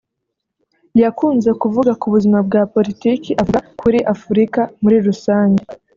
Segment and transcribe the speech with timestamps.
[1.01, 5.63] yakunze kuvuga ku buzima bwa politiki avuga kuri Afurika muri rusange